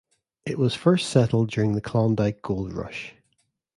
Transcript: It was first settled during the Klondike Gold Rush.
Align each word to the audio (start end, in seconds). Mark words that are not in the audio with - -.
It 0.47 0.57
was 0.57 0.73
first 0.73 1.11
settled 1.11 1.51
during 1.51 1.75
the 1.75 1.79
Klondike 1.79 2.41
Gold 2.41 2.73
Rush. 2.73 3.13